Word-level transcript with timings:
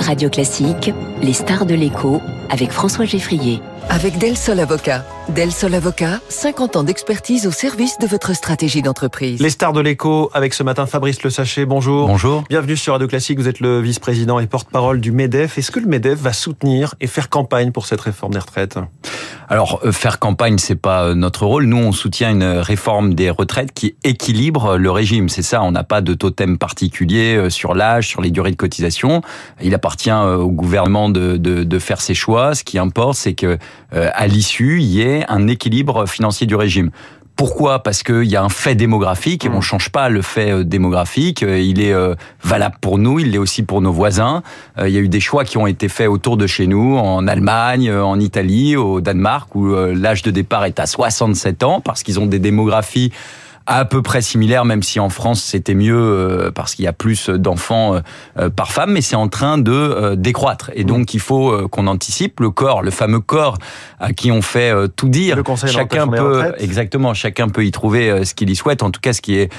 Radio 0.00 0.30
Classique, 0.30 0.92
les 1.22 1.34
stars 1.34 1.66
de 1.66 1.74
l'écho 1.74 2.22
avec 2.48 2.72
François 2.72 3.04
Geffrier. 3.04 3.60
Avec 3.90 4.18
Del 4.18 4.36
Sol 4.36 4.58
Avocat. 4.58 5.04
Del 5.28 5.52
Sol 5.52 5.74
Avocat, 5.74 6.20
50 6.28 6.76
ans 6.76 6.84
d'expertise 6.84 7.46
au 7.46 7.50
service 7.50 7.98
de 7.98 8.06
votre 8.06 8.34
stratégie 8.34 8.82
d'entreprise. 8.82 9.40
Les 9.40 9.50
stars 9.50 9.74
de 9.74 9.80
l'écho 9.80 10.30
avec 10.32 10.54
ce 10.54 10.62
matin 10.62 10.86
Fabrice 10.86 11.22
Le 11.22 11.28
Sachet. 11.28 11.66
Bonjour. 11.66 12.06
Bonjour. 12.06 12.44
Bienvenue 12.48 12.76
sur 12.76 12.94
Radio 12.94 13.08
Classique. 13.08 13.38
Vous 13.38 13.48
êtes 13.48 13.60
le 13.60 13.80
vice-président 13.80 14.38
et 14.38 14.46
porte-parole 14.46 15.00
du 15.00 15.12
MEDEF. 15.12 15.58
Est-ce 15.58 15.70
que 15.70 15.80
le 15.80 15.86
MEDEF 15.86 16.18
va 16.18 16.32
soutenir 16.32 16.94
et 17.00 17.06
faire 17.06 17.28
campagne 17.28 17.70
pour 17.70 17.86
cette 17.86 18.00
réforme 18.00 18.32
des 18.32 18.38
retraites? 18.38 18.78
Alors, 19.52 19.80
euh, 19.84 19.90
faire 19.90 20.20
campagne, 20.20 20.58
c'est 20.58 20.76
pas 20.76 21.06
euh, 21.06 21.14
notre 21.16 21.44
rôle. 21.44 21.64
Nous, 21.64 21.76
on 21.76 21.90
soutient 21.90 22.30
une 22.30 22.44
réforme 22.44 23.14
des 23.14 23.30
retraites 23.30 23.72
qui 23.74 23.96
équilibre 24.04 24.76
le 24.76 24.90
régime. 24.92 25.28
C'est 25.28 25.42
ça. 25.42 25.60
On 25.64 25.72
n'a 25.72 25.82
pas 25.82 26.02
de 26.02 26.14
totem 26.14 26.56
particulier 26.56 27.34
euh, 27.34 27.50
sur 27.50 27.74
l'âge, 27.74 28.06
sur 28.06 28.22
les 28.22 28.30
durées 28.30 28.52
de 28.52 28.56
cotisation. 28.56 29.22
Il 29.60 29.74
appartient 29.74 30.12
au 30.12 30.50
gouvernement 30.50 31.08
de, 31.08 31.36
de, 31.36 31.64
de 31.64 31.78
faire 31.80 32.00
ses 32.00 32.14
choix. 32.14 32.54
Ce 32.54 32.62
qui 32.62 32.78
importe, 32.78 33.16
c'est 33.16 33.34
que 33.34 33.58
à 33.92 34.26
l'issue, 34.28 34.78
il 34.80 34.86
y 34.86 35.02
ait 35.02 35.24
un 35.28 35.48
équilibre 35.48 36.06
financier 36.06 36.46
du 36.46 36.54
régime. 36.54 36.90
Pourquoi? 37.40 37.82
Parce 37.82 38.02
qu'il 38.02 38.24
y 38.24 38.36
a 38.36 38.42
un 38.42 38.50
fait 38.50 38.74
démographique 38.74 39.46
et 39.46 39.48
on 39.48 39.62
change 39.62 39.88
pas 39.88 40.10
le 40.10 40.20
fait 40.20 40.62
démographique. 40.62 41.40
Il 41.40 41.80
est 41.80 41.94
valable 42.44 42.76
pour 42.82 42.98
nous, 42.98 43.18
il 43.18 43.30
l'est 43.30 43.38
aussi 43.38 43.62
pour 43.62 43.80
nos 43.80 43.92
voisins. 43.92 44.42
Il 44.78 44.90
y 44.90 44.98
a 44.98 45.00
eu 45.00 45.08
des 45.08 45.20
choix 45.20 45.46
qui 45.46 45.56
ont 45.56 45.66
été 45.66 45.88
faits 45.88 46.10
autour 46.10 46.36
de 46.36 46.46
chez 46.46 46.66
nous, 46.66 46.98
en 46.98 47.26
Allemagne, 47.26 47.90
en 47.90 48.20
Italie, 48.20 48.76
au 48.76 49.00
Danemark, 49.00 49.54
où 49.54 49.74
l'âge 49.74 50.20
de 50.20 50.30
départ 50.30 50.66
est 50.66 50.78
à 50.78 50.84
67 50.84 51.62
ans 51.62 51.80
parce 51.80 52.02
qu'ils 52.02 52.20
ont 52.20 52.26
des 52.26 52.40
démographies 52.40 53.10
à 53.70 53.84
peu 53.84 54.02
près 54.02 54.20
similaire, 54.20 54.64
même 54.64 54.82
si 54.82 54.98
en 54.98 55.10
France 55.10 55.40
c'était 55.40 55.74
mieux 55.74 55.96
euh, 55.96 56.50
parce 56.50 56.74
qu'il 56.74 56.84
y 56.84 56.88
a 56.88 56.92
plus 56.92 57.30
d'enfants 57.30 58.00
euh, 58.36 58.50
par 58.50 58.72
femme, 58.72 58.90
mais 58.90 59.00
c'est 59.00 59.14
en 59.14 59.28
train 59.28 59.58
de 59.58 59.70
euh, 59.70 60.16
décroître. 60.16 60.72
Et 60.74 60.82
donc 60.82 61.14
il 61.14 61.20
faut 61.20 61.68
qu'on 61.68 61.86
anticipe 61.86 62.40
le 62.40 62.50
corps, 62.50 62.82
le 62.82 62.90
fameux 62.90 63.20
corps 63.20 63.58
à 64.00 64.12
qui 64.12 64.32
on 64.32 64.42
fait 64.42 64.72
tout 64.96 65.08
dire. 65.08 65.36
Le 65.36 65.44
conseil 65.44 65.70
chacun 65.70 66.08
peut 66.08 66.52
exactement, 66.58 67.14
chacun 67.14 67.48
peut 67.48 67.64
y 67.64 67.70
trouver 67.70 68.24
ce 68.24 68.34
qu'il 68.34 68.50
y 68.50 68.56
souhaite. 68.56 68.82
En 68.82 68.90
tout 68.90 69.00
cas, 69.00 69.12
ce 69.12 69.20
qui 69.20 69.36
est 69.36 69.52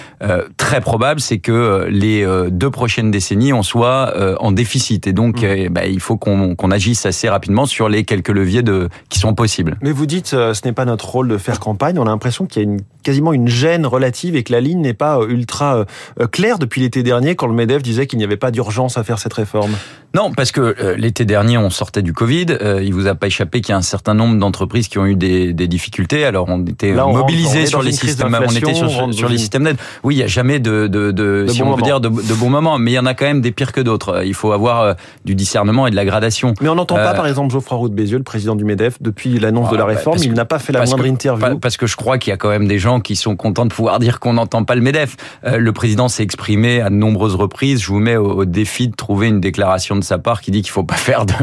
très 0.57 0.81
probable, 0.81 1.21
c'est 1.21 1.37
que 1.37 1.87
les 1.89 2.27
deux 2.49 2.69
prochaines 2.69 3.11
décennies, 3.11 3.53
on 3.53 3.63
soit 3.63 4.13
en 4.41 4.51
déficit. 4.51 5.07
Et 5.07 5.13
donc, 5.13 5.43
mmh. 5.43 5.69
bah, 5.69 5.85
il 5.85 5.99
faut 5.99 6.17
qu'on 6.17 6.71
agisse 6.71 7.05
assez 7.05 7.29
rapidement 7.29 7.65
sur 7.65 7.87
les 7.87 8.03
quelques 8.03 8.29
leviers 8.29 8.63
de 8.63 8.89
qui 9.09 9.19
sont 9.19 9.35
possibles. 9.35 9.77
Mais 9.81 9.91
vous 9.91 10.05
dites, 10.05 10.27
ce 10.27 10.65
n'est 10.65 10.73
pas 10.73 10.85
notre 10.85 11.07
rôle 11.07 11.27
de 11.27 11.37
faire 11.37 11.59
campagne. 11.59 11.99
On 11.99 12.03
a 12.03 12.09
l'impression 12.09 12.45
qu'il 12.45 12.63
y 12.63 12.65
a 12.65 12.69
une, 12.69 12.81
quasiment 13.03 13.31
une 13.33 13.47
gêne 13.47 13.85
relative 13.85 14.00
et 14.01 14.43
que 14.43 14.51
la 14.51 14.61
ligne 14.61 14.81
n'est 14.81 14.93
pas 14.93 15.19
euh, 15.19 15.27
ultra 15.27 15.85
euh, 16.19 16.27
claire 16.27 16.59
depuis 16.59 16.81
l'été 16.81 17.03
dernier 17.03 17.35
quand 17.35 17.47
le 17.47 17.53
MEDEF 17.53 17.81
disait 17.81 18.07
qu'il 18.07 18.19
n'y 18.19 18.25
avait 18.25 18.37
pas 18.37 18.51
d'urgence 18.51 18.97
à 18.97 19.03
faire 19.03 19.19
cette 19.19 19.33
réforme 19.33 19.71
Non, 20.15 20.31
parce 20.31 20.51
que 20.51 20.61
euh, 20.61 20.95
l'été 20.97 21.25
dernier, 21.25 21.57
on 21.57 21.69
sortait 21.69 22.01
du 22.01 22.13
Covid. 22.13 22.45
Il 22.81 22.93
vous 22.93 23.07
a 23.07 23.15
pas 23.15 23.27
échappé 23.27 23.61
qu'il 23.61 23.73
y 23.73 23.75
a 23.75 23.77
un 23.77 23.81
certain 23.81 24.13
nombre 24.13 24.37
d'entreprises 24.37 24.87
qui 24.87 24.97
ont 24.97 25.05
eu 25.05 25.15
des, 25.15 25.53
des 25.53 25.67
difficultés. 25.67 26.25
Alors, 26.25 26.45
on 26.49 26.65
était 26.65 26.93
mobilisés 26.93 27.65
sur 27.65 27.81
les 27.81 27.91
systèmes, 27.91 28.37
on 28.39 28.55
était 28.55 28.73
sur, 28.73 29.13
sur, 29.13 29.29
les 29.29 29.37
systèmes 29.37 29.63
d'aide. 29.63 29.77
Oui, 30.03 30.15
il 30.15 30.17
n'y 30.17 30.23
a 30.23 30.27
jamais 30.27 30.59
de, 30.59 30.87
de, 30.87 31.11
de, 31.11 31.45
si 31.47 31.63
on 31.63 31.75
peut 31.75 31.81
dire, 31.81 31.99
de, 31.99 32.09
de 32.09 32.33
bons 32.33 32.49
moments, 32.49 32.77
mais 32.77 32.91
il 32.91 32.95
y 32.95 32.99
en 32.99 33.05
a 33.05 33.13
quand 33.13 33.25
même 33.25 33.41
des 33.41 33.51
pires 33.51 33.71
que 33.71 33.81
d'autres. 33.81 34.23
Il 34.25 34.33
faut 34.33 34.51
avoir 34.51 34.95
du 35.25 35.35
discernement 35.35 35.87
et 35.87 35.91
de 35.91 35.95
la 35.95 36.05
gradation. 36.05 36.53
Mais 36.61 36.69
on 36.69 36.75
n'entend 36.75 36.95
pas, 36.95 37.13
par 37.13 37.27
exemple, 37.27 37.51
Geoffroy 37.51 37.77
Roux 37.77 37.89
de 37.89 37.95
Bézieux, 37.95 38.17
le 38.17 38.23
président 38.23 38.55
du 38.55 38.65
MEDEF, 38.65 39.01
depuis 39.01 39.39
l'annonce 39.39 39.69
de 39.69 39.75
la 39.75 39.83
ah, 39.83 39.87
bah, 39.87 39.93
réforme, 39.93 40.17
il 40.21 40.33
n'a 40.33 40.45
pas 40.45 40.59
fait 40.59 40.73
la 40.73 40.85
moindre 40.85 41.05
interview. 41.05 41.59
Parce 41.59 41.77
que 41.77 41.87
je 41.87 41.95
crois 41.95 42.17
qu'il 42.17 42.31
y 42.31 42.33
a 42.33 42.37
quand 42.37 42.49
même 42.49 42.67
des 42.67 42.79
gens 42.79 42.99
qui 42.99 43.15
sont 43.15 43.35
contents 43.35 43.65
de 43.65 43.73
pouvoir 43.73 43.90
dire 43.99 44.19
qu'on 44.19 44.33
n'entend 44.33 44.63
pas 44.63 44.75
le 44.75 44.81
MEDEF. 44.81 45.15
Euh, 45.45 45.57
le 45.57 45.71
président 45.73 46.07
s'est 46.07 46.23
exprimé 46.23 46.81
à 46.81 46.89
de 46.89 46.95
nombreuses 46.95 47.35
reprises. 47.35 47.81
Je 47.81 47.87
vous 47.87 47.99
mets 47.99 48.17
au, 48.17 48.45
défi 48.45 48.87
de 48.87 48.95
trouver 48.95 49.27
une 49.27 49.39
déclaration 49.39 49.95
de 49.95 50.03
sa 50.03 50.17
part 50.17 50.41
qui 50.41 50.51
dit 50.51 50.61
qu'il 50.61 50.71
faut 50.71 50.83
pas 50.83 50.95
faire 50.95 51.25
de, 51.25 51.33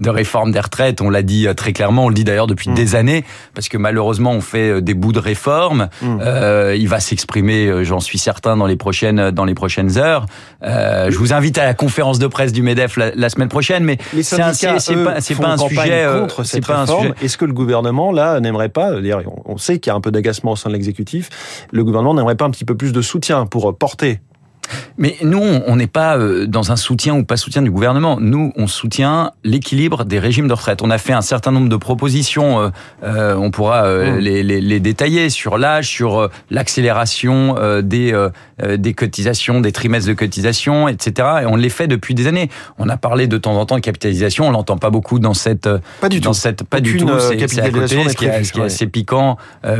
de 0.00 0.10
réforme 0.10 0.52
des 0.52 0.60
retraites. 0.60 1.00
On 1.00 1.10
l'a 1.10 1.22
dit 1.22 1.46
euh, 1.46 1.54
très 1.54 1.72
clairement, 1.72 2.06
on 2.06 2.08
le 2.08 2.14
dit 2.14 2.24
d'ailleurs 2.24 2.46
depuis 2.46 2.70
mm. 2.70 2.74
des 2.74 2.94
années, 2.94 3.24
parce 3.54 3.68
que 3.68 3.78
malheureusement 3.78 4.32
on 4.32 4.40
fait 4.40 4.70
euh, 4.70 4.80
des 4.80 4.94
bouts 4.94 5.12
de 5.12 5.18
réforme. 5.18 5.88
Mm. 6.02 6.18
Euh, 6.20 6.76
il 6.78 6.88
va 6.88 7.00
s'exprimer, 7.00 7.84
j'en 7.84 8.00
suis 8.00 8.18
certain, 8.18 8.56
dans 8.56 8.66
les 8.66 8.76
prochaines 8.76 9.30
dans 9.30 9.44
les 9.44 9.54
prochaines 9.54 9.98
heures. 9.98 10.26
Euh, 10.62 11.10
je 11.10 11.18
vous 11.18 11.32
invite 11.32 11.58
à 11.58 11.64
la 11.64 11.74
conférence 11.74 12.18
de 12.18 12.26
presse 12.26 12.52
du 12.52 12.62
Medef 12.62 12.96
la, 12.96 13.14
la 13.14 13.28
semaine 13.28 13.48
prochaine, 13.48 13.84
mais 13.84 13.98
c'est 14.22 14.36
pas, 14.36 14.48
un 14.48 14.52
sujet. 15.58 16.06
Contre 16.20 16.44
cette 16.44 16.66
pas 16.66 16.80
réforme. 16.80 17.14
Est-ce 17.22 17.36
que 17.36 17.44
le 17.44 17.52
gouvernement 17.52 18.12
là 18.12 18.40
n'aimerait 18.40 18.68
pas 18.68 18.92
On 19.44 19.56
sait 19.56 19.78
qu'il 19.78 19.90
y 19.90 19.92
a 19.92 19.96
un 19.96 20.00
peu 20.00 20.10
d'agacement 20.10 20.52
au 20.52 20.56
sein 20.56 20.70
de 20.70 20.74
l'exécutif. 20.74 21.66
Le 21.72 21.84
gouvernement 21.84 22.14
n'aimerait 22.14 22.36
pas 22.36 22.44
un 22.44 22.50
petit 22.50 22.64
peu 22.64 22.76
plus 22.76 22.92
de 22.92 23.02
soutien 23.02 23.46
pour 23.46 23.76
porter 23.76 24.20
mais 24.96 25.16
nous, 25.22 25.42
on 25.66 25.76
n'est 25.76 25.86
pas 25.86 26.16
euh, 26.16 26.46
dans 26.46 26.72
un 26.72 26.76
soutien 26.76 27.14
ou 27.14 27.24
pas 27.24 27.36
soutien 27.36 27.62
du 27.62 27.70
gouvernement. 27.70 28.18
Nous, 28.20 28.52
on 28.56 28.66
soutient 28.66 29.32
l'équilibre 29.42 30.04
des 30.04 30.18
régimes 30.18 30.48
de 30.48 30.52
retraite. 30.52 30.82
On 30.82 30.90
a 30.90 30.98
fait 30.98 31.12
un 31.12 31.20
certain 31.20 31.50
nombre 31.50 31.68
de 31.68 31.76
propositions. 31.76 32.60
Euh, 32.60 32.68
euh 33.02 33.34
on 33.34 33.50
pourra 33.50 33.84
euh, 33.84 34.16
mmh. 34.16 34.18
les, 34.18 34.42
les, 34.42 34.60
les, 34.60 34.80
détailler 34.80 35.28
sur 35.30 35.58
l'âge, 35.58 35.88
sur 35.88 36.30
l'accélération 36.50 37.56
des, 37.82 38.28
des 38.62 38.94
cotisations, 38.94 39.60
des 39.60 39.72
trimestres 39.72 40.08
de 40.08 40.14
cotisation, 40.14 40.88
etc. 40.88 41.28
Et 41.42 41.46
on 41.46 41.56
les 41.56 41.68
fait 41.68 41.88
depuis 41.88 42.14
des 42.14 42.26
années. 42.26 42.48
On 42.78 42.88
a 42.88 42.96
parlé 42.96 43.26
de 43.26 43.38
temps 43.38 43.56
en 43.58 43.66
temps 43.66 43.76
de 43.76 43.80
capitalisation. 43.80 44.46
On 44.46 44.50
l'entend 44.50 44.76
pas 44.76 44.90
beaucoup 44.90 45.18
dans 45.18 45.34
cette. 45.34 45.68
Pas 46.00 46.08
du 46.08 46.20
dans 46.20 46.30
tout. 46.30 46.38
Cette, 46.38 46.64
pas 46.64 46.80
du 46.80 46.96
tout. 46.96 47.08
C'est 47.18 47.60
à 47.60 47.70
côté, 47.70 48.08
ce 48.08 48.14
qui, 48.14 48.26
est, 48.26 48.44
ce 48.44 48.52
qui 48.52 48.60
est 48.60 48.64
assez 48.64 48.86
piquant, 48.86 49.36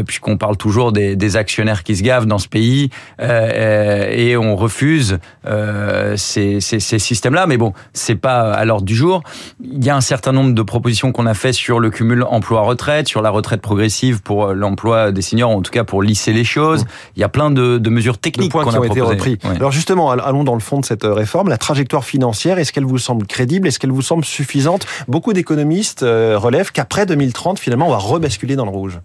puisqu'on 0.06 0.36
parle 0.36 0.56
toujours 0.56 0.92
des, 0.92 1.16
des, 1.16 1.36
actionnaires 1.36 1.82
qui 1.82 1.96
se 1.96 2.02
gavent 2.02 2.26
dans 2.26 2.38
ce 2.38 2.48
pays, 2.48 2.90
et 3.20 4.36
on 4.36 4.56
refuse 4.56 4.73
refuse 4.74 5.18
euh, 5.46 6.16
ces, 6.16 6.60
ces, 6.60 6.80
ces 6.80 6.98
systèmes-là. 6.98 7.46
Mais 7.46 7.56
bon, 7.56 7.72
c'est 7.92 8.16
pas 8.16 8.52
à 8.52 8.64
l'ordre 8.64 8.84
du 8.84 8.94
jour. 8.94 9.22
Il 9.62 9.84
y 9.84 9.90
a 9.90 9.96
un 9.96 10.00
certain 10.00 10.32
nombre 10.32 10.52
de 10.52 10.62
propositions 10.62 11.12
qu'on 11.12 11.26
a 11.26 11.34
fait 11.34 11.52
sur 11.52 11.78
le 11.78 11.90
cumul 11.90 12.24
emploi-retraite, 12.24 13.08
sur 13.08 13.22
la 13.22 13.30
retraite 13.30 13.60
progressive 13.60 14.22
pour 14.22 14.46
euh, 14.46 14.54
l'emploi 14.54 15.12
des 15.12 15.22
seniors, 15.22 15.50
en 15.50 15.62
tout 15.62 15.70
cas 15.70 15.84
pour 15.84 16.02
lisser 16.02 16.32
les 16.32 16.44
choses. 16.44 16.84
Il 17.16 17.20
y 17.20 17.24
a 17.24 17.28
plein 17.28 17.50
de, 17.50 17.78
de 17.78 17.90
mesures 17.90 18.18
techniques 18.18 18.52
qu'on 18.52 18.82
a 18.82 18.86
été 18.86 19.00
repris. 19.00 19.38
Alors 19.44 19.72
justement, 19.72 20.10
allons 20.10 20.44
dans 20.44 20.54
le 20.54 20.60
fond 20.60 20.80
de 20.80 20.84
cette 20.84 21.04
euh, 21.04 21.14
réforme. 21.14 21.48
La 21.48 21.58
trajectoire 21.58 22.04
financière, 22.04 22.58
est-ce 22.58 22.72
qu'elle 22.72 22.84
vous 22.84 22.98
semble 22.98 23.26
crédible? 23.26 23.68
Est-ce 23.68 23.78
qu'elle 23.78 23.92
vous 23.92 24.02
semble 24.02 24.24
suffisante? 24.24 24.86
Beaucoup 25.06 25.32
d'économistes 25.32 26.02
euh, 26.02 26.36
relèvent 26.36 26.72
qu'après 26.72 27.06
2030, 27.06 27.58
finalement, 27.58 27.86
on 27.86 27.90
va 27.90 27.98
rebasculer 27.98 28.56
dans 28.56 28.64
le 28.64 28.70
rouge. 28.70 28.98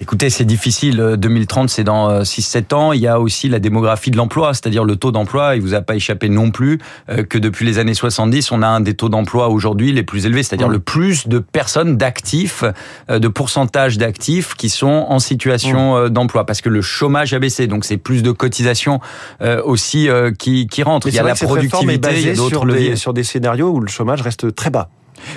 Écoutez, 0.00 0.30
c'est 0.30 0.44
difficile. 0.44 1.16
2030, 1.18 1.68
c'est 1.68 1.84
dans 1.84 2.22
6-7 2.22 2.56
euh, 2.72 2.76
ans. 2.76 2.92
Il 2.92 3.00
y 3.00 3.06
a 3.06 3.20
aussi 3.20 3.48
la 3.48 3.58
démographie 3.58 4.10
de 4.10 4.16
l'emploi, 4.16 4.54
c'est-à-dire 4.54 4.84
le 4.84 4.96
taux 4.96 5.12
d'emploi. 5.12 5.56
Il 5.56 5.62
vous 5.62 5.74
a 5.74 5.80
pas 5.80 5.94
échappé 5.94 6.28
non 6.28 6.50
plus 6.50 6.78
euh, 7.08 7.22
que 7.24 7.38
depuis 7.38 7.66
les 7.66 7.78
années 7.78 7.94
70, 7.94 8.52
on 8.52 8.62
a 8.62 8.66
un 8.66 8.80
des 8.80 8.94
taux 8.94 9.08
d'emploi 9.08 9.48
aujourd'hui 9.48 9.92
les 9.92 10.02
plus 10.02 10.26
élevés, 10.26 10.42
c'est-à-dire 10.42 10.68
mmh. 10.68 10.72
le 10.72 10.78
plus 10.78 11.28
de 11.28 11.38
personnes 11.38 11.96
d'actifs, 11.96 12.64
euh, 13.10 13.18
de 13.18 13.28
pourcentage 13.28 13.98
d'actifs 13.98 14.54
qui 14.54 14.68
sont 14.68 15.06
en 15.08 15.18
situation 15.18 16.04
mmh. 16.04 16.08
d'emploi, 16.10 16.46
parce 16.46 16.60
que 16.60 16.68
le 16.68 16.82
chômage 16.82 17.34
a 17.34 17.38
baissé. 17.38 17.66
Donc 17.66 17.84
c'est 17.84 17.96
plus 17.96 18.22
de 18.22 18.30
cotisations 18.30 19.00
aussi 19.64 20.08
qui, 20.38 20.66
qui 20.66 20.82
rentrent. 20.82 21.08
il 21.08 21.14
y 21.14 21.18
a 21.18 21.22
la 21.22 21.34
productivité, 21.34 22.08
il 22.16 22.26
y 22.26 22.30
a 22.30 22.34
d'autres 22.34 22.64
leviers. 22.64 22.96
Sur 22.96 23.12
des 23.12 23.24
scénarios 23.24 23.70
où 23.70 23.80
le 23.80 23.88
chômage 23.88 24.22
reste 24.22 24.54
très 24.54 24.70
bas. 24.70 24.90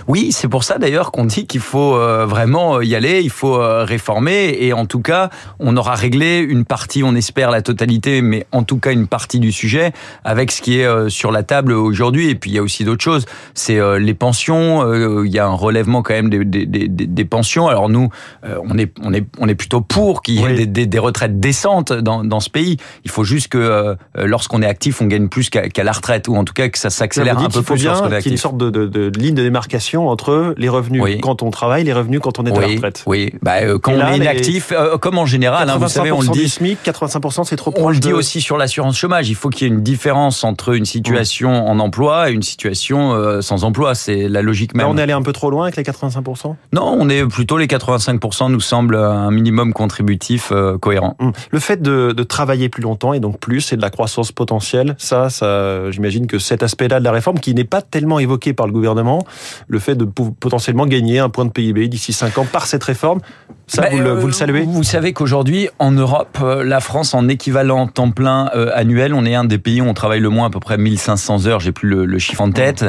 Oui, 0.07 0.31
c'est 0.31 0.47
pour 0.47 0.63
ça 0.63 0.77
d'ailleurs 0.77 1.11
qu'on 1.11 1.25
dit 1.25 1.45
qu'il 1.45 1.61
faut 1.61 1.95
euh, 1.95 2.25
vraiment 2.25 2.77
euh, 2.77 2.85
y 2.85 2.95
aller, 2.95 3.21
il 3.21 3.29
faut 3.29 3.55
euh, 3.55 3.83
réformer 3.83 4.57
et 4.59 4.73
en 4.73 4.85
tout 4.85 5.01
cas, 5.01 5.29
on 5.59 5.77
aura 5.77 5.95
réglé 5.95 6.39
une 6.39 6.65
partie, 6.65 7.03
on 7.03 7.15
espère 7.15 7.51
la 7.51 7.61
totalité, 7.61 8.21
mais 8.21 8.45
en 8.51 8.63
tout 8.63 8.77
cas 8.77 8.91
une 8.91 9.07
partie 9.07 9.39
du 9.39 9.51
sujet 9.51 9.93
avec 10.23 10.51
ce 10.51 10.61
qui 10.61 10.79
est 10.79 11.09
sur 11.09 11.31
la 11.31 11.43
table 11.43 11.73
aujourd'hui. 11.73 12.29
Et 12.29 12.35
puis 12.35 12.51
il 12.51 12.53
y 12.55 12.59
a 12.59 12.63
aussi 12.63 12.83
d'autres 12.83 13.03
choses, 13.03 13.25
c'est 13.53 13.79
les 13.99 14.13
pensions. 14.13 14.93
Il 15.23 15.31
y 15.31 15.39
a 15.39 15.45
un 15.45 15.53
relèvement 15.53 16.01
quand 16.01 16.13
même 16.13 16.29
des, 16.29 16.43
des, 16.43 16.65
des, 16.65 16.87
des 16.87 17.25
pensions. 17.25 17.67
Alors 17.67 17.89
nous, 17.89 18.09
on 18.43 18.77
est 18.77 18.91
on 19.01 19.13
est 19.13 19.25
on 19.39 19.47
est 19.47 19.55
plutôt 19.55 19.81
pour 19.81 20.21
qu'il 20.21 20.35
y 20.35 20.43
ait 20.43 20.65
des, 20.65 20.85
des, 20.85 20.99
retraites 20.99 21.39
décentes 21.39 21.93
dans, 21.93 22.23
dans 22.23 22.39
ce 22.39 22.49
pays. 22.49 22.77
Il 23.05 23.11
faut 23.11 23.23
juste 23.23 23.49
que 23.49 23.95
lorsqu'on 24.15 24.61
est 24.61 24.67
actif, 24.67 25.01
on 25.01 25.05
gagne 25.05 25.27
plus 25.27 25.49
qu'à 25.49 25.83
la 25.83 25.91
retraite 25.91 26.27
ou 26.27 26.35
en 26.35 26.43
tout 26.43 26.53
cas 26.53 26.69
que 26.69 26.77
ça 26.77 26.89
s'accélère 26.89 27.39
un 27.39 27.49
peu 27.49 27.61
plus 27.61 27.83
lorsqu'on 27.85 28.11
est 28.11 28.15
actif. 28.15 28.23
Qu'il 28.23 28.31
y 28.31 28.33
ait 28.33 28.35
une 28.35 28.41
sorte 28.41 28.57
de, 28.57 28.69
de, 28.69 28.87
de 28.87 29.19
ligne 29.19 29.35
de 29.35 29.43
démarcation 29.43 29.70
entre 30.07 30.53
les 30.57 30.69
revenus 30.69 31.03
quand 31.21 31.43
on 31.43 31.51
travaille, 31.51 31.83
les 31.83 31.93
revenus 31.93 32.19
quand 32.21 32.39
on 32.39 32.45
est 32.45 32.55
à 32.55 32.59
la 32.59 32.67
retraite. 32.67 33.03
Oui, 33.05 33.33
bah, 33.41 33.61
euh, 33.61 33.79
quand 33.79 33.93
on 33.93 34.07
est 34.07 34.17
inactif, 34.17 34.71
euh, 34.71 34.97
comme 34.97 35.17
en 35.17 35.25
général, 35.25 35.69
hein, 35.69 35.77
vous 35.77 35.87
savez, 35.87 36.11
on 36.11 36.21
le 36.21 36.27
dit. 36.27 36.49
SMIC, 36.49 36.79
85%, 36.83 37.45
c'est 37.45 37.55
trop 37.55 37.71
proche. 37.71 37.83
On 37.83 37.89
le 37.89 37.99
dit 37.99 38.13
aussi 38.13 38.41
sur 38.41 38.57
l'assurance 38.57 38.97
chômage. 38.97 39.29
Il 39.29 39.35
faut 39.35 39.49
qu'il 39.49 39.67
y 39.67 39.69
ait 39.69 39.73
une 39.73 39.83
différence 39.83 40.43
entre 40.43 40.73
une 40.73 40.85
situation 40.85 41.67
en 41.67 41.79
emploi 41.79 42.29
et 42.29 42.33
une 42.33 42.43
situation 42.43 43.13
euh, 43.13 43.41
sans 43.41 43.63
emploi. 43.63 43.95
C'est 43.95 44.27
la 44.27 44.41
logique 44.41 44.75
même. 44.75 44.87
on 44.87 44.97
est 44.97 45.01
allé 45.01 45.13
un 45.13 45.21
peu 45.21 45.33
trop 45.33 45.49
loin 45.49 45.63
avec 45.63 45.77
les 45.77 45.83
85%. 45.83 46.55
Non, 46.73 46.97
on 46.99 47.09
est 47.09 47.25
plutôt 47.25 47.57
les 47.57 47.67
85% 47.67 48.51
nous 48.51 48.59
semble 48.59 48.95
un 48.95 49.31
minimum 49.31 49.73
contributif 49.73 50.51
cohérent. 50.81 51.15
Hum. 51.19 51.31
Le 51.51 51.59
fait 51.59 51.81
de, 51.81 52.13
de, 52.15 52.23
travailler 52.23 52.69
plus 52.69 52.81
longtemps 52.81 53.13
et 53.13 53.19
donc 53.19 53.39
plus 53.39 53.73
et 53.73 53.77
de 53.77 53.81
la 53.81 53.89
croissance 53.89 54.31
potentielle, 54.31 54.95
ça, 54.97 55.29
ça, 55.29 55.91
j'imagine 55.91 56.27
que 56.27 56.39
cet 56.39 56.63
aspect-là 56.63 56.99
de 56.99 57.03
la 57.03 57.11
réforme, 57.11 57.39
qui 57.39 57.53
n'est 57.53 57.63
pas 57.63 57.81
tellement 57.81 58.19
évoqué 58.19 58.53
par 58.53 58.67
le 58.67 58.73
gouvernement, 58.73 59.25
le 59.67 59.79
fait 59.79 59.95
de 59.95 60.05
potentiellement 60.05 60.85
gagner 60.85 61.19
un 61.19 61.29
point 61.29 61.45
de 61.45 61.51
PIB 61.51 61.87
d'ici 61.87 62.13
5 62.13 62.37
ans 62.37 62.45
par 62.45 62.67
cette 62.67 62.83
réforme. 62.83 63.19
Ça, 63.67 63.87
vous, 63.89 63.99
le, 63.99 64.11
vous, 64.11 64.27
le, 64.27 64.33
saluez? 64.33 64.63
Vous 64.63 64.83
savez 64.83 65.13
qu'aujourd'hui, 65.13 65.69
en 65.79 65.91
Europe, 65.91 66.37
la 66.41 66.81
France, 66.81 67.13
en 67.13 67.29
équivalent 67.29 67.87
temps 67.87 68.11
plein 68.11 68.47
annuel, 68.73 69.13
on 69.13 69.25
est 69.25 69.33
un 69.33 69.45
des 69.45 69.57
pays 69.57 69.81
où 69.81 69.85
on 69.85 69.93
travaille 69.93 70.19
le 70.19 70.29
moins, 70.29 70.47
à 70.47 70.49
peu 70.49 70.59
près 70.59 70.77
1500 70.77 71.47
heures, 71.47 71.61
j'ai 71.61 71.71
plus 71.71 71.87
le, 71.87 72.05
le, 72.05 72.19
chiffre 72.19 72.41
en 72.41 72.51
tête. 72.51 72.83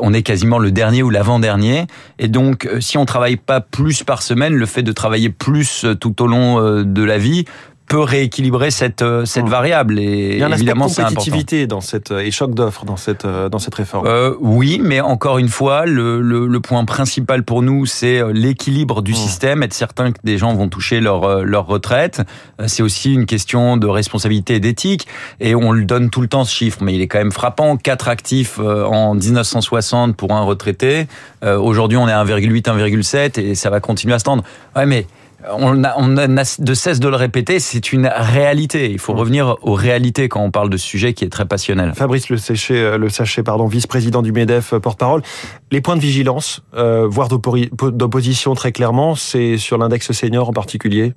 on 0.00 0.14
est 0.14 0.22
quasiment 0.22 0.58
le 0.58 0.70
dernier 0.70 1.02
ou 1.02 1.10
l'avant-dernier. 1.10 1.86
Et 2.18 2.28
donc, 2.28 2.66
si 2.80 2.96
on 2.96 3.04
travaille 3.04 3.36
pas 3.36 3.60
plus 3.60 4.04
par 4.04 4.22
semaine, 4.22 4.54
le 4.54 4.66
fait 4.66 4.82
de 4.82 4.92
travailler 4.92 5.28
plus 5.28 5.84
tout 6.00 6.22
au 6.22 6.26
long 6.26 6.82
de 6.82 7.02
la 7.02 7.18
vie 7.18 7.44
peut 7.86 8.00
rééquilibrer 8.00 8.70
cette 8.70 9.02
euh, 9.02 9.24
cette 9.24 9.44
hmm. 9.44 9.50
variable 9.50 9.98
et 9.98 10.32
il 10.32 10.38
y 10.38 10.42
a 10.42 10.46
un 10.46 10.52
évidemment 10.52 10.88
c'est 10.88 11.02
compétitivité 11.02 11.66
dans 11.66 11.80
cette 11.80 12.10
euh, 12.10 12.20
et 12.20 12.30
choc 12.30 12.54
d'offres 12.54 12.84
dans 12.84 12.96
cette 12.96 13.24
euh, 13.24 13.48
dans 13.48 13.58
cette 13.58 13.74
réforme. 13.74 14.06
Euh, 14.06 14.34
oui, 14.40 14.80
mais 14.82 15.00
encore 15.00 15.38
une 15.38 15.48
fois, 15.48 15.84
le, 15.84 16.20
le, 16.20 16.46
le 16.46 16.60
point 16.60 16.84
principal 16.84 17.42
pour 17.42 17.62
nous, 17.62 17.86
c'est 17.86 18.22
l'équilibre 18.32 19.02
du 19.02 19.12
hmm. 19.12 19.16
système, 19.16 19.62
être 19.62 19.74
certain 19.74 20.12
que 20.12 20.18
des 20.24 20.38
gens 20.38 20.54
vont 20.54 20.68
toucher 20.68 21.00
leur 21.00 21.44
leur 21.44 21.66
retraite. 21.66 22.22
C'est 22.66 22.82
aussi 22.82 23.12
une 23.12 23.26
question 23.26 23.76
de 23.76 23.86
responsabilité 23.86 24.54
et 24.54 24.60
d'éthique 24.60 25.06
et 25.40 25.54
on 25.54 25.72
le 25.72 25.84
donne 25.84 26.10
tout 26.10 26.20
le 26.20 26.28
temps 26.28 26.44
ce 26.44 26.54
chiffre, 26.54 26.78
mais 26.82 26.94
il 26.94 27.00
est 27.00 27.08
quand 27.08 27.18
même 27.18 27.32
frappant. 27.32 27.76
Quatre 27.76 28.08
actifs 28.08 28.58
en 28.58 29.14
1960 29.14 30.16
pour 30.16 30.32
un 30.32 30.42
retraité. 30.42 31.06
Aujourd'hui, 31.42 31.98
on 31.98 32.08
est 32.08 32.12
à 32.12 32.24
1,8, 32.24 32.62
1,7 32.62 33.40
et 33.40 33.54
ça 33.54 33.70
va 33.70 33.80
continuer 33.80 34.14
à 34.14 34.18
se 34.18 34.24
tendre. 34.24 34.44
Ouais, 34.76 34.86
mais 34.86 35.06
on 35.50 35.84
a, 35.84 35.94
on 35.96 36.16
a 36.16 36.26
de 36.26 36.74
cesse 36.74 37.00
de 37.00 37.08
le 37.08 37.16
répéter, 37.16 37.60
c'est 37.60 37.92
une 37.92 38.06
réalité. 38.06 38.90
Il 38.90 38.98
faut 38.98 39.12
revenir 39.12 39.56
aux 39.62 39.74
réalités 39.74 40.28
quand 40.28 40.42
on 40.42 40.50
parle 40.50 40.70
de 40.70 40.76
ce 40.76 40.86
sujet 40.86 41.14
qui 41.14 41.24
est 41.24 41.28
très 41.28 41.46
passionnel. 41.46 41.92
Fabrice 41.94 42.28
Le 42.28 42.36
Sachet, 42.36 42.78
euh, 42.78 42.98
le 42.98 43.08
Sachet 43.08 43.42
pardon, 43.42 43.66
vice-président 43.66 44.22
du 44.22 44.32
MEDEF, 44.32 44.74
euh, 44.74 44.80
porte-parole. 44.80 45.22
Les 45.70 45.80
points 45.80 45.96
de 45.96 46.00
vigilance, 46.00 46.62
euh, 46.74 47.06
voire 47.08 47.28
d'opposition 47.28 48.54
très 48.54 48.72
clairement, 48.72 49.14
c'est 49.14 49.56
sur 49.56 49.78
l'index 49.78 50.12
senior 50.12 50.48
en 50.48 50.52
particulier? 50.52 51.14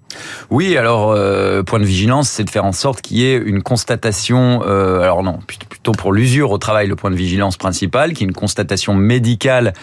Oui, 0.50 0.78
alors, 0.78 1.12
euh, 1.12 1.64
point 1.64 1.80
de 1.80 1.86
vigilance, 1.86 2.30
c'est 2.30 2.44
de 2.44 2.50
faire 2.50 2.66
en 2.66 2.72
sorte 2.72 3.02
qu'il 3.02 3.18
y 3.18 3.26
ait 3.26 3.38
une 3.38 3.62
constatation, 3.62 4.62
euh, 4.66 5.02
alors 5.02 5.24
non, 5.24 5.40
plutôt 5.46 5.92
pour 5.92 6.14
l'usure 6.14 6.52
au 6.52 6.58
travail, 6.58 6.88
le 6.88 6.96
point 6.96 7.12
de 7.12 7.16
vigilance 7.16 7.58
principal, 7.58 8.14
qui 8.14 8.24
est 8.24 8.28
une 8.28 8.34
constatation 8.34 8.94
médicale 8.94 9.74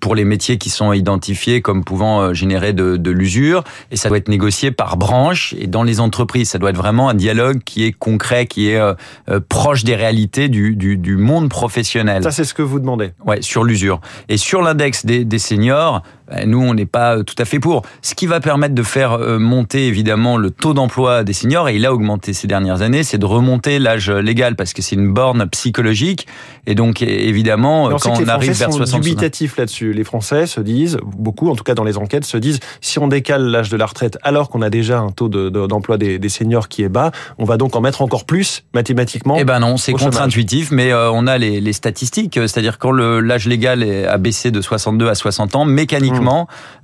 pour 0.00 0.14
les 0.14 0.24
métiers 0.24 0.58
qui 0.58 0.70
sont 0.70 0.92
identifiés 0.92 1.62
comme 1.62 1.82
pouvant 1.82 2.34
générer 2.34 2.72
de, 2.72 2.96
de 2.96 3.10
l'usure 3.10 3.47
et 3.90 3.96
ça 3.96 4.08
doit 4.08 4.18
être 4.18 4.28
négocié 4.28 4.70
par 4.70 4.96
branche 4.96 5.54
et 5.58 5.66
dans 5.66 5.82
les 5.82 6.00
entreprises. 6.00 6.50
Ça 6.50 6.58
doit 6.58 6.70
être 6.70 6.76
vraiment 6.76 7.08
un 7.08 7.14
dialogue 7.14 7.60
qui 7.64 7.84
est 7.84 7.92
concret, 7.92 8.46
qui 8.46 8.70
est 8.70 8.76
euh, 8.76 8.94
euh, 9.28 9.40
proche 9.46 9.84
des 9.84 9.96
réalités 9.96 10.48
du, 10.48 10.76
du, 10.76 10.96
du, 10.96 11.16
monde 11.16 11.48
professionnel. 11.48 12.22
Ça, 12.22 12.30
c'est 12.30 12.44
ce 12.44 12.54
que 12.54 12.62
vous 12.62 12.80
demandez. 12.80 13.12
Ouais, 13.24 13.42
sur 13.42 13.64
l'usure. 13.64 14.00
Et 14.28 14.36
sur 14.36 14.62
l'index 14.62 15.04
des, 15.04 15.24
des 15.24 15.38
seniors, 15.38 16.02
nous, 16.46 16.60
on 16.60 16.74
n'est 16.74 16.86
pas 16.86 17.16
euh, 17.16 17.22
tout 17.22 17.34
à 17.38 17.44
fait 17.44 17.58
pour. 17.58 17.82
Ce 18.02 18.14
qui 18.14 18.26
va 18.26 18.40
permettre 18.40 18.74
de 18.74 18.82
faire 18.82 19.12
euh, 19.12 19.38
monter 19.38 19.86
évidemment 19.86 20.36
le 20.36 20.50
taux 20.50 20.74
d'emploi 20.74 21.24
des 21.24 21.32
seniors, 21.32 21.68
et 21.68 21.76
il 21.76 21.86
a 21.86 21.92
augmenté 21.92 22.32
ces 22.32 22.46
dernières 22.46 22.82
années, 22.82 23.02
c'est 23.02 23.18
de 23.18 23.26
remonter 23.26 23.78
l'âge 23.78 24.10
légal 24.10 24.56
parce 24.56 24.72
que 24.72 24.82
c'est 24.82 24.96
une 24.96 25.12
borne 25.12 25.48
psychologique. 25.48 26.26
Et 26.66 26.74
donc 26.74 27.02
évidemment, 27.02 27.90
quand 27.98 28.20
on 28.20 28.28
arrive 28.28 28.52
vers 28.52 28.72
60 28.72 29.00
dubitatifs 29.00 29.56
là-dessus. 29.56 29.92
Les 29.92 30.04
Français 30.04 30.46
se 30.46 30.60
disent, 30.60 30.98
beaucoup 31.04 31.48
en 31.50 31.56
tout 31.56 31.64
cas 31.64 31.74
dans 31.74 31.84
les 31.84 31.96
enquêtes, 31.96 32.24
se 32.24 32.36
disent 32.36 32.60
si 32.80 32.98
on 32.98 33.08
décale 33.08 33.44
l'âge 33.44 33.70
de 33.70 33.76
la 33.76 33.86
retraite 33.86 34.18
alors 34.22 34.48
qu'on 34.48 34.62
a 34.62 34.70
déjà 34.70 34.98
un 34.98 35.10
taux 35.10 35.28
d'emploi 35.28 35.96
des, 35.96 36.18
des, 36.18 36.28
seniors 36.28 36.68
qui 36.68 36.82
est 36.82 36.88
bas, 36.88 37.10
on 37.38 37.44
va 37.44 37.56
donc 37.56 37.74
en 37.76 37.80
mettre 37.80 38.02
encore 38.02 38.24
plus 38.24 38.64
mathématiquement. 38.74 39.36
Eh 39.38 39.44
ben 39.44 39.60
non, 39.60 39.76
c'est 39.76 39.92
contre-intuitif, 39.92 40.70
mais 40.70 40.92
euh, 40.92 41.10
on 41.10 41.26
a 41.26 41.38
les, 41.38 41.60
les 41.60 41.72
statistiques, 41.72 42.34
c'est-à-dire 42.34 42.78
quand 42.78 42.92
l'âge 42.92 43.46
légal 43.46 43.82
a 43.82 44.18
baissé 44.18 44.50
de 44.50 44.60
62 44.60 45.08
à 45.08 45.14
60 45.14 45.56
ans, 45.56 45.64
mécaniquement 45.64 46.17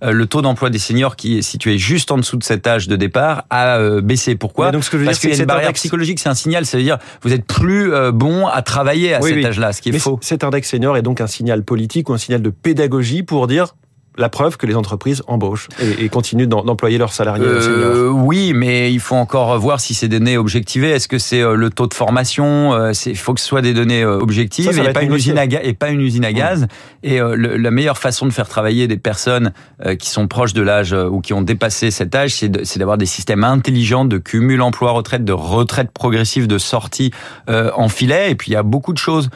euh, 0.03 0.13
le 0.13 0.27
taux 0.27 0.43
d'emploi 0.43 0.71
des 0.71 0.79
seniors 0.79 1.17
qui 1.17 1.39
est 1.39 1.43
situé 1.43 1.79
juste 1.79 2.11
en 2.11 2.17
dessous 2.17 2.37
de 2.37 2.45
cet 2.45 2.67
âge 2.67 2.89
de 2.89 2.97
départ 2.97 3.45
a 3.51 3.79
euh, 3.79 4.01
baissé. 4.01 4.35
Pourquoi 4.35 4.71
donc, 4.71 4.85
ce 4.85 4.91
que 4.91 4.97
je 4.97 5.03
veux 5.03 5.07
Parce 5.07 5.19
qu'il 5.19 5.31
y 5.31 5.33
a 5.33 5.37
une 5.37 5.45
barrière 5.45 5.73
psychologique, 5.73 6.19
c'est 6.19 6.29
un 6.29 6.35
signal, 6.35 6.67
ça 6.67 6.77
veut 6.77 6.83
dire 6.83 6.99
vous 7.23 7.33
êtes 7.33 7.47
plus 7.47 7.93
euh, 7.93 8.13
bon 8.13 8.47
à 8.47 8.63
travailler 8.63 9.15
à 9.15 9.21
cet 9.21 9.45
âge-là, 9.45 9.73
ce 9.73 9.83
qui 9.83 9.91
est 9.91 9.99
faux. 9.99 10.19
Cet 10.21 10.45
index 10.45 10.69
senior 10.69 10.97
est 10.97 11.03
donc 11.03 11.21
un 11.21 11.27
signal 11.27 11.63
politique 11.63 12.09
ou 12.09 12.15
un 12.15 12.19
signal 12.19 12.43
de 12.43 12.51
pédagogie 12.51 13.23
pour 13.23 13.47
dire 13.47 13.75
la 14.17 14.29
preuve 14.29 14.57
que 14.57 14.67
les 14.67 14.77
entreprises 14.77 15.23
embauchent 15.27 15.69
et, 15.81 16.05
et 16.05 16.09
continuent 16.09 16.47
d'employer 16.47 16.99
leurs 16.99 17.13
salariés 17.13 17.45
euh, 17.47 18.09
Oui, 18.09 18.53
mais 18.55 18.93
il 18.93 19.01
faut 19.01 19.17
encore 19.17 19.59
voir 19.59 19.81
si 19.81 19.95
ces 19.95 20.09
données 20.09 20.37
objectivées. 20.37 20.91
Est-ce 20.91 21.09
que 21.09 21.19
c'est 21.19 21.43
euh, 21.43 21.55
le 21.55 21.71
taux 21.71 21.87
de 21.87 21.95
formation 21.95 22.73
euh, 22.75 22.93
Il 23.07 23.17
faut 23.17 23.35
que 23.35 23.41
ce 23.41 23.47
soit 23.47 23.63
des 23.63 23.75
données 23.75 24.05
objectives 24.05 24.79
et, 24.79 24.93
pas 24.93 25.03
une 25.03 25.15
usine 25.15 25.39
à 25.39 25.45
et 25.45 25.75
pas 25.75 25.89
une 25.89 26.01
usine 26.01 26.25
à 26.25 26.33
gaz. 26.33 26.67
Et 27.03 27.19
la 27.19 27.71
meilleure 27.71 27.99
façon 27.99 28.27
de 28.27 28.33
faire 28.33 28.49
travailler 28.49 28.89
des 28.89 28.97
personnes 28.97 29.53
qui 29.99 30.09
sont 30.09 30.27
proches 30.27 30.55
de 30.55 30.63
l'âge 30.63 30.95
ou 30.95 31.21
qui 31.21 31.33
ont 31.33 31.43
dépassé 31.43 31.91
cet 31.91 32.15
âge, 32.15 32.35
c'est 32.35 32.79
d'avoir 32.79 32.97
des 32.97 33.07
systèmes 33.07 33.45
intelligents 33.45 34.05
de 34.05 34.19
cumul 34.19 34.63
emploi-retraite, 34.63 35.25
de 35.25 35.33
retraite 35.33 35.91
progressive, 35.91 36.47
de 36.47 36.59
sortie 36.59 37.11
en 37.49 37.89
filet. 37.89 38.31
Et 38.31 38.35
puis 38.35 38.53
il 38.53 38.55
y 38.55 38.57
a 38.57 38.63
beaucoup 38.63 38.93
de 38.93 38.99
choses 38.99 39.29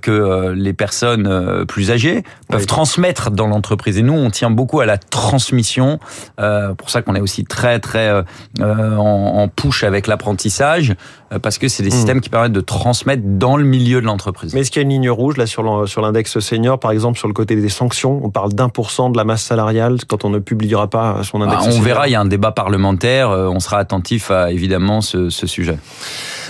que 0.00 0.52
les 0.52 0.72
personnes 0.72 1.64
plus 1.66 1.90
âgées 1.90 2.24
peuvent 2.48 2.66
transmettre 2.66 3.30
dans 3.30 3.46
l'entreprise. 3.46 3.98
Et 3.98 4.02
nous, 4.02 4.21
on 4.22 4.30
tient 4.30 4.50
beaucoup 4.50 4.80
à 4.80 4.86
la 4.86 4.98
transmission. 4.98 5.98
Euh, 6.40 6.74
pour 6.74 6.90
ça 6.90 7.02
qu'on 7.02 7.14
est 7.14 7.20
aussi 7.20 7.44
très 7.44 7.78
très 7.80 8.08
euh, 8.08 8.22
euh, 8.60 8.96
en, 8.96 9.42
en, 9.42 9.48
push 9.48 9.84
avec 9.84 10.06
l'apprentissage, 10.06 10.94
parce 11.40 11.58
que 11.58 11.68
c'est 11.68 11.82
des 11.82 11.88
hmm. 11.88 11.92
systèmes 11.92 12.20
qui 12.20 12.28
permettent 12.28 12.52
de 12.52 12.60
transmettre 12.60 13.22
dans 13.24 13.56
le 13.56 13.64
milieu 13.64 14.00
de 14.00 14.06
l'entreprise. 14.06 14.54
Mais 14.54 14.60
est-ce 14.60 14.70
qu'il 14.70 14.80
y 14.80 14.84
a 14.84 14.86
une 14.86 14.90
ligne 14.90 15.10
rouge 15.10 15.36
là 15.36 15.46
sur 15.46 15.62
l'index 15.62 16.38
senior, 16.40 16.78
par 16.78 16.90
exemple 16.90 17.18
sur 17.18 17.28
le 17.28 17.34
côté 17.34 17.56
des 17.56 17.68
sanctions? 17.68 18.20
On 18.24 18.30
parle 18.30 18.52
d'un 18.52 18.68
pour 18.68 18.90
cent 18.90 19.10
de 19.10 19.16
la 19.16 19.24
masse 19.24 19.42
salariale 19.42 19.98
quand 20.08 20.24
on 20.24 20.30
ne 20.30 20.38
publiera 20.38 20.88
pas 20.88 21.22
son 21.22 21.40
index. 21.40 21.66
Bah, 21.66 21.72
on 21.72 21.80
verra, 21.80 22.08
il 22.08 22.12
y 22.12 22.14
a 22.14 22.20
un 22.20 22.26
débat 22.26 22.52
parlementaire. 22.52 23.30
On 23.30 23.60
sera 23.60 23.78
attentif 23.78 24.30
à 24.30 24.50
évidemment 24.50 25.00
ce, 25.00 25.30
ce 25.30 25.46
sujet. 25.46 25.78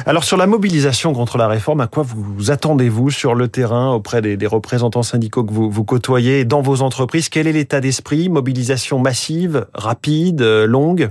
Alors 0.07 0.25
sur 0.25 0.37
la 0.37 0.47
mobilisation 0.47 1.13
contre 1.13 1.37
la 1.37 1.49
réforme, 1.49 1.81
à 1.81 1.87
quoi 1.87 2.03
vous 2.03 2.51
attendez-vous 2.51 3.11
sur 3.11 3.35
le 3.35 3.49
terrain 3.49 3.91
auprès 3.93 4.23
des, 4.23 4.37
des 4.37 4.47
représentants 4.47 5.03
syndicaux 5.03 5.45
que 5.45 5.53
vous, 5.53 5.71
vous 5.71 5.85
côtoyez 5.85 6.45
dans 6.45 6.63
vos 6.63 6.81
entreprises? 6.81 7.29
Quel 7.29 7.47
est 7.47 7.53
l'état 7.53 7.81
d'esprit? 7.81 8.31
Mobilisation 8.31 8.99
massive, 8.99 9.67
rapide, 9.75 10.41
euh, 10.41 10.67
longue? 10.67 11.11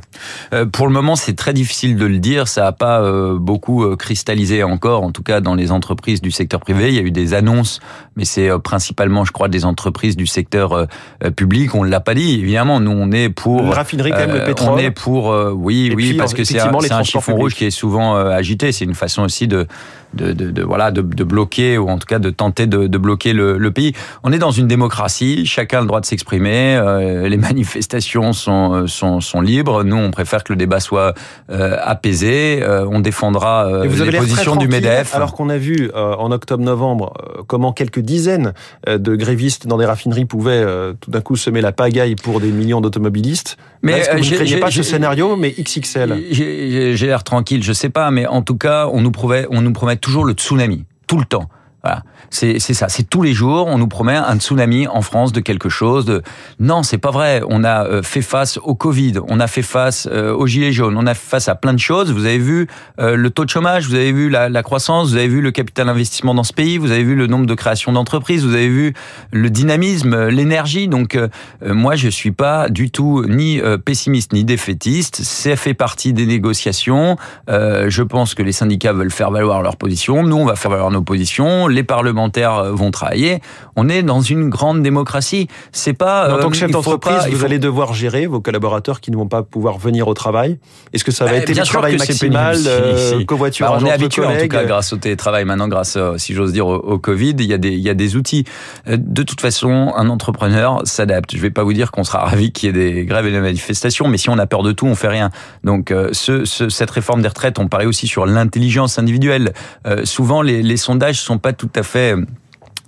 Euh, 0.53 0.65
Pour 0.65 0.87
le 0.87 0.93
moment, 0.93 1.15
c'est 1.15 1.35
très 1.35 1.53
difficile 1.53 1.95
de 1.95 2.05
le 2.05 2.17
dire. 2.17 2.47
Ça 2.47 2.61
n'a 2.61 2.71
pas 2.71 3.01
euh, 3.01 3.37
beaucoup 3.37 3.60
cristallisé 3.97 4.63
encore, 4.63 5.03
en 5.03 5.11
tout 5.11 5.23
cas 5.23 5.41
dans 5.41 5.55
les 5.55 5.71
entreprises 5.71 6.21
du 6.21 6.31
secteur 6.31 6.59
privé. 6.59 6.89
Il 6.89 6.95
y 6.95 6.99
a 6.99 7.03
eu 7.03 7.11
des 7.11 7.33
annonces, 7.33 7.79
mais 8.15 8.25
c'est 8.25 8.49
principalement, 8.59 9.25
je 9.25 9.31
crois, 9.31 9.47
des 9.47 9.65
entreprises 9.65 10.15
du 10.15 10.27
secteur 10.27 10.87
public. 11.35 11.73
On 11.75 11.83
ne 11.83 11.89
l'a 11.89 11.99
pas 11.99 12.13
dit, 12.13 12.39
évidemment. 12.39 12.79
Nous, 12.79 12.91
on 12.91 13.11
est 13.11 13.29
pour... 13.29 13.63
La 13.63 13.71
raffinerie, 13.71 14.11
quand 14.11 14.17
même, 14.17 14.33
le 14.33 14.43
pétrole. 14.43 14.73
On 14.73 14.77
est 14.77 14.91
pour... 14.91 15.35
oui, 15.55 15.93
oui, 15.95 16.13
parce 16.13 16.33
que 16.33 16.43
c'est 16.43 16.59
un, 16.59 16.71
un 16.73 17.03
chiffon 17.03 17.35
rouge 17.35 17.55
qui 17.55 17.65
est 17.65 17.71
souvent 17.71 18.15
agité. 18.15 18.71
C'est 18.71 18.85
une 18.85 18.95
façon 18.95 19.23
aussi 19.23 19.47
de 19.47 19.67
de, 20.13 20.33
de, 20.33 20.51
de, 20.51 20.63
voilà 20.63 20.91
de, 20.91 21.01
de, 21.01 21.23
bloquer 21.23 21.77
ou 21.77 21.89
en 21.89 21.97
tout 21.97 22.05
cas 22.05 22.19
de 22.19 22.29
tenter 22.29 22.67
de, 22.67 22.87
de 22.87 22.97
bloquer 22.97 23.33
le, 23.33 23.57
le, 23.57 23.71
pays. 23.71 23.93
On 24.23 24.31
est 24.31 24.39
dans 24.39 24.51
une 24.51 24.67
démocratie, 24.67 25.45
chacun 25.45 25.79
a 25.79 25.81
le 25.81 25.87
droit 25.87 26.01
de 26.01 26.05
s'exprimer, 26.05 26.75
euh, 26.75 27.29
les 27.29 27.37
manifestations 27.51 28.33
sont, 28.33 28.73
euh, 28.73 28.87
sont, 28.87 29.21
sont 29.21 29.41
libres. 29.41 29.83
Nous, 29.83 29.95
on 29.95 30.11
préfère 30.11 30.43
que 30.43 30.53
le 30.53 30.57
débat 30.57 30.79
soit 30.79 31.13
euh, 31.49 31.77
apaisé. 31.81 32.61
Euh, 32.61 32.85
on 32.89 32.99
défendra 32.99 33.67
euh, 33.67 33.87
vous 33.87 34.03
les 34.03 34.17
positions 34.17 34.55
du 34.55 34.67
Medef. 34.67 35.15
Alors 35.15 35.33
qu'on 35.33 35.49
a 35.49 35.57
vu 35.57 35.91
en 35.93 36.31
octobre-novembre 36.31 37.13
comment 37.47 37.73
quelques 37.73 37.99
dizaines 38.11 38.53
de 38.87 39.15
grévistes 39.15 39.67
dans 39.67 39.77
des 39.77 39.85
raffineries 39.85 40.25
pouvaient 40.25 40.65
tout 40.99 41.11
d'un 41.11 41.21
coup 41.21 41.35
semer 41.35 41.61
la 41.61 41.71
pagaille 41.71 42.15
pour 42.15 42.41
des 42.41 42.51
millions 42.51 42.81
d'automobilistes. 42.81 43.57
Mais 43.81 43.93
est-ce 43.93 44.09
que 44.09 44.17
vous 44.17 44.29
ne 44.29 44.35
craignez 44.35 44.59
pas 44.59 44.71
ce 44.71 44.83
scénario, 44.83 45.35
mais 45.37 45.51
XXL 45.51 46.21
J'ai 46.31 47.07
l'air 47.07 47.23
tranquille, 47.23 47.63
je 47.63 47.73
sais 47.73 47.89
pas, 47.89 48.11
mais 48.11 48.27
en 48.27 48.41
tout 48.41 48.57
cas, 48.57 48.87
on 48.91 49.01
nous 49.01 49.11
promet, 49.11 49.45
on 49.49 49.61
nous 49.61 49.73
promet 49.73 49.95
toujours 49.95 50.25
le 50.25 50.33
tsunami, 50.33 50.85
tout 51.07 51.17
le 51.17 51.25
temps. 51.25 51.49
Voilà. 51.83 52.03
C'est 52.33 52.59
ça, 52.59 52.87
c'est 52.87 53.09
tous 53.09 53.23
les 53.23 53.33
jours, 53.33 53.67
on 53.67 53.77
nous 53.77 53.89
promet 53.89 54.15
un 54.15 54.37
tsunami 54.39 54.87
en 54.87 55.01
France 55.01 55.33
de 55.33 55.41
quelque 55.41 55.67
chose. 55.67 56.05
De... 56.05 56.21
Non, 56.61 56.81
c'est 56.81 56.97
pas 56.97 57.11
vrai. 57.11 57.41
On 57.49 57.65
a 57.65 57.85
euh, 57.85 58.03
fait 58.03 58.21
face 58.21 58.57
au 58.63 58.73
Covid, 58.73 59.15
on 59.27 59.41
a 59.41 59.47
fait 59.47 59.61
face 59.61 60.07
euh, 60.09 60.33
aux 60.33 60.47
gilets 60.47 60.71
jaunes, 60.71 60.95
on 60.97 61.05
a 61.07 61.13
fait 61.13 61.29
face 61.29 61.49
à 61.49 61.55
plein 61.55 61.73
de 61.73 61.79
choses. 61.79 62.13
Vous 62.13 62.25
avez 62.25 62.37
vu 62.37 62.67
euh, 62.99 63.17
le 63.17 63.29
taux 63.31 63.43
de 63.43 63.49
chômage, 63.49 63.87
vous 63.87 63.95
avez 63.95 64.13
vu 64.13 64.29
la, 64.29 64.47
la, 64.47 64.63
croissance, 64.63 65.09
vous 65.09 65.17
avez 65.17 65.27
vu 65.27 65.41
le 65.41 65.51
capital 65.51 65.89
investissement 65.89 66.33
dans 66.33 66.43
ce 66.43 66.53
pays, 66.53 66.77
vous 66.77 66.91
avez 66.91 67.03
vu 67.03 67.15
le 67.15 67.27
nombre 67.27 67.47
de 67.47 67.53
créations 67.53 67.91
d'entreprises, 67.91 68.45
vous 68.45 68.53
avez 68.53 68.69
vu 68.69 68.93
le 69.33 69.49
dynamisme, 69.49 70.27
l'énergie. 70.27 70.87
Donc 70.87 71.19
moi, 71.65 71.95
je 71.95 72.07
suis 72.07 72.31
pas 72.31 72.69
du 72.69 72.91
tout 72.91 73.25
ni 73.27 73.59
pessimiste 73.83 74.31
ni 74.31 74.45
défaitiste. 74.45 75.21
Ça 75.23 75.55
fait 75.57 75.73
partie 75.73 76.13
des 76.13 76.25
négociations. 76.25 77.17
je 77.47 78.03
pense 78.03 78.35
que 78.35 78.43
les 78.43 78.51
syndicats 78.51 78.93
veulent 78.93 79.11
faire 79.11 79.31
valoir 79.31 79.61
leur 79.61 79.75
position. 79.75 80.23
Nous, 80.23 80.37
on 80.37 80.45
va 80.45 80.55
faire 80.55 80.71
valoir 80.71 80.91
nos 80.91 81.01
positions 81.01 81.67
les 81.71 81.83
parlementaires 81.83 82.63
vont 82.73 82.91
travailler. 82.91 83.41
On 83.75 83.89
est 83.89 84.03
dans 84.03 84.21
une 84.21 84.49
grande 84.49 84.81
démocratie. 84.83 85.47
C'est 85.71 85.93
pas. 85.93 86.33
en 86.35 86.39
tant 86.39 86.49
que 86.49 86.55
chef 86.55 86.69
il 86.69 86.73
faut 86.73 86.79
d'entreprise, 86.79 87.27
vous 87.31 87.37
faut- 87.39 87.45
allez 87.45 87.59
devoir 87.59 87.93
gérer 87.93 88.25
vos 88.27 88.41
collaborateurs 88.41 89.01
qui 89.01 89.11
ne 89.11 89.15
vont 89.17 89.27
pas 89.27 89.43
pouvoir 89.43 89.77
venir 89.77 90.07
au 90.07 90.13
travail. 90.13 90.59
Est-ce 90.93 91.03
que 91.03 91.11
ça 91.11 91.25
va 91.25 91.31
Bah, 91.31 91.37
être 91.37 91.47
que 91.47 91.53
c'est 91.63 91.81
maximal, 91.81 92.51
pénible, 92.55 92.69
euh, 92.69 93.11
si, 93.13 93.17
si. 93.19 93.25
covoiturage 93.25 93.71
Bah, 93.71 93.79
on 93.81 93.85
est 93.87 93.91
habitué 93.91 94.25
en 94.25 94.37
tout 94.37 94.47
cas 94.47 94.63
grâce 94.65 94.93
au 94.93 94.97
télétravail 94.97 95.45
maintenant 95.45 95.67
grâce 95.67 95.95
euh, 95.97 96.17
si 96.17 96.33
j'ose 96.33 96.51
dire 96.53 96.67
au, 96.67 96.75
au 96.75 96.97
Covid 96.99 97.35
il 97.39 97.45
y 97.45 97.53
a 97.53 97.57
des 97.57 97.69
il 97.71 97.79
y 97.79 97.89
a 97.89 97.93
des 97.93 98.15
outils 98.15 98.43
Euh, 98.87 98.97
de 98.99 99.23
toute 99.23 99.41
façon 99.41 99.93
un 99.95 100.09
entrepreneur 100.09 100.81
s'adapte 100.85 101.35
je 101.35 101.41
vais 101.41 101.49
pas 101.51 101.63
vous 101.63 101.73
dire 101.73 101.91
qu'on 101.91 102.03
sera 102.03 102.25
ravi 102.25 102.51
qu'il 102.51 102.67
y 102.67 102.69
ait 102.69 102.93
des 102.93 103.05
grèves 103.05 103.25
et 103.27 103.31
des 103.31 103.39
manifestations 103.41 104.07
mais 104.07 104.17
si 104.17 104.29
on 104.29 104.37
a 104.37 104.45
peur 104.47 104.63
de 104.63 104.71
tout 104.71 104.85
on 104.87 104.95
fait 104.95 105.07
rien 105.07 105.29
donc 105.63 105.91
euh, 105.91 106.09
ce, 106.11 106.45
ce- 106.45 106.69
cette 106.69 106.91
réforme 106.91 107.21
des 107.21 107.27
retraites 107.27 107.59
on 107.59 107.67
parlait 107.67 107.85
aussi 107.85 108.07
sur 108.07 108.25
l'intelligence 108.25 108.99
individuelle 108.99 109.53
Euh, 109.87 110.05
souvent 110.05 110.41
les, 110.41 110.61
les 110.61 110.77
sondages 110.77 111.19
sont 111.19 111.37
pas 111.37 111.53
tout 111.61 111.69
à 111.75 111.83
fait 111.83 112.15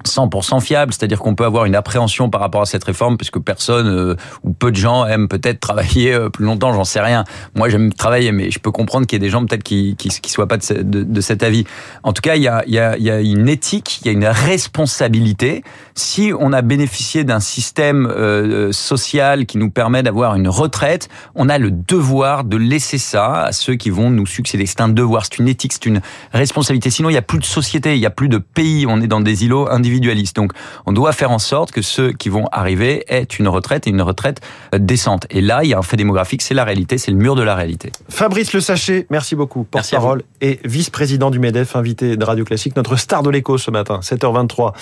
100% 0.08 0.62
fiable, 0.62 0.94
c'est-à-dire 0.94 1.20
qu'on 1.20 1.36
peut 1.36 1.46
avoir 1.46 1.66
une 1.66 1.76
appréhension 1.76 2.30
par 2.30 2.42
rapport 2.42 2.62
à 2.62 2.66
cette 2.66 2.84
réforme 2.84 3.18
puisque 3.18 3.40
personne 3.40 3.88
euh, 3.88 4.16
ou 4.44 4.54
peu 4.54 4.72
de 4.72 4.76
gens 4.76 5.06
aiment 5.06 5.28
peut-être 5.28 5.60
travailler 5.60 6.14
euh, 6.14 6.30
plus 6.30 6.46
longtemps, 6.46 6.74
j'en 6.74 6.84
sais 6.84 7.02
rien. 7.02 7.24
Moi, 7.56 7.70
j'aime 7.70 7.94
travailler, 7.94 8.32
mais 8.32 8.52
je 8.52 8.60
peux 8.60 8.72
comprendre 8.72 9.06
qu'il 9.08 9.16
y 9.16 9.22
ait 9.24 9.26
des 9.26 9.30
gens 9.30 9.46
peut-être 9.46 9.64
qui 9.64 9.96
qui, 9.98 10.10
qui 10.10 10.32
soient 10.32 10.48
pas 10.48 10.58
de, 10.58 10.82
de, 10.82 11.04
de 11.04 11.22
cet 11.22 11.44
avis. 11.44 11.66
En 12.04 12.14
tout 12.14 12.22
cas, 12.22 12.36
il 12.36 12.44
y 12.44 12.48
a, 12.48 12.64
il 12.68 12.74
y, 12.74 12.80
a, 12.80 12.98
y 12.98 13.10
a 13.10 13.20
une 13.20 13.50
éthique, 13.50 14.00
il 14.02 14.08
y 14.08 14.10
a 14.10 14.14
une 14.14 14.26
responsabilité. 14.26 15.64
Si 15.96 16.32
on 16.38 16.54
a 16.54 16.62
bénéficié 16.62 17.24
d'un 17.24 17.40
système 17.40 18.08
euh, 18.08 18.72
social 18.72 19.46
qui 19.46 19.58
nous 19.58 19.70
permet 19.70 20.04
d'avoir 20.04 20.36
une 20.36 20.48
retraite, 20.48 21.10
on 21.36 21.50
a 21.50 21.58
le 21.58 21.72
devoir 21.72 22.44
de 22.44 22.58
laisser 22.58 22.98
ça 22.98 23.44
à 23.44 23.52
ceux 23.52 23.76
qui 23.76 23.90
vont 23.90 24.10
nous 24.10 24.26
succéder. 24.26 24.66
C'est 24.66 24.82
un 24.82 24.90
devoir, 24.90 25.26
c'est 25.26 25.40
une 25.40 25.48
éthique, 25.48 25.74
c'est 25.74 25.86
une 25.86 26.02
responsabilité. 26.32 26.90
Sinon, 26.90 27.10
il 27.10 27.14
n'y 27.14 27.18
a 27.18 27.24
plus 27.24 27.40
de 27.40 27.46
société, 27.46 27.96
il 27.96 28.00
n'y 28.00 28.06
a 28.06 28.12
plus 28.12 28.30
de 28.30 28.38
pays. 28.38 28.86
On 28.88 29.02
est 29.02 29.08
dans 29.08 29.22
des 29.22 29.46
îlots 29.46 29.68
Donc, 30.00 30.54
on 30.86 30.92
doit 30.92 31.12
faire 31.12 31.32
en 31.32 31.40
sorte 31.40 31.72
que 31.72 31.82
ceux 31.82 32.12
qui 32.12 32.30
vont 32.30 32.48
arriver 32.52 33.04
aient 33.08 33.24
une 33.24 33.48
retraite 33.48 33.88
et 33.88 33.90
une 33.90 34.02
retraite 34.02 34.42
euh, 34.74 34.78
décente. 34.80 35.26
Et 35.30 35.42
là, 35.42 35.64
il 35.64 35.70
y 35.70 35.74
a 35.74 35.80
un 35.80 35.82
fait 35.82 35.98
démographique, 35.98 36.42
c'est 36.42 36.54
la 36.54 36.64
réalité, 36.64 36.98
c'est 36.98 37.12
le 37.12 37.18
mur 37.18 37.36
de 37.36 37.44
la 37.44 37.56
réalité. 37.56 37.92
Fabrice 38.10 38.54
Le 38.54 38.62
Sachet, 38.62 39.08
merci 39.10 39.36
beaucoup. 39.36 39.64
Porte-parole 39.64 40.24
et 40.42 40.60
vice-président 40.66 41.32
du 41.32 41.40
MEDEF, 41.40 41.76
invité 41.76 42.18
de 42.18 42.26
Radio 42.26 42.46
Classique, 42.46 42.76
notre 42.76 42.96
star 42.96 43.24
de 43.24 43.30
l'écho 43.30 43.58
ce 43.58 43.72
matin, 43.72 44.00
7h23. 44.02 44.74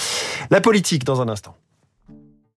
La 0.50 0.62
politique 0.62 1.04
dans 1.04 1.22
un 1.22 1.30
instant. 1.30 1.56